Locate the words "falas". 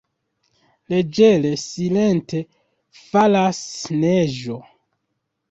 3.03-3.61